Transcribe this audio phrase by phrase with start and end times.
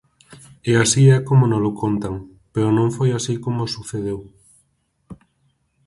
[0.69, 2.15] E así é como nolo contan,
[2.53, 4.19] pero non foi así como sucedeu.